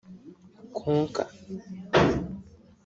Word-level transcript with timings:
Konka 0.77 1.23